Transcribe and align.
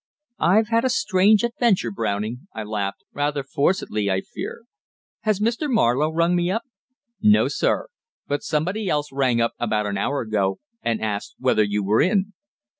"I've 0.39 0.69
had 0.69 0.83
a 0.83 0.89
strange 0.89 1.43
adventure, 1.43 1.91
Browning," 1.91 2.47
I 2.55 2.63
laughed, 2.63 3.03
rather 3.13 3.43
forcedly 3.43 4.09
I 4.09 4.21
fear. 4.21 4.63
"Has 5.19 5.39
Mr. 5.39 5.69
Marlowe 5.69 6.09
rung 6.11 6.35
me 6.35 6.49
up?" 6.49 6.63
"No, 7.21 7.47
sir. 7.47 7.85
But 8.25 8.41
somebody 8.41 8.89
else 8.89 9.09
rang 9.11 9.39
up 9.39 9.53
about 9.59 9.85
an 9.85 9.99
hour 9.99 10.21
ago, 10.21 10.57
and 10.81 11.03
asked 11.03 11.35
whether 11.37 11.61
you 11.61 11.83
were 11.83 12.01
in." 12.01 12.33